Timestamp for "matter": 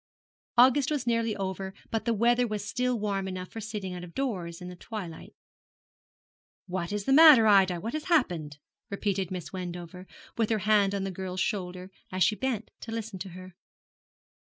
7.13-7.45